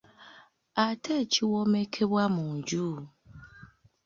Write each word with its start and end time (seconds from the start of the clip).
Ate 0.85 1.11
ekiwomekebwa 1.23 2.23
mu 2.35 2.45
nju? 2.55 2.87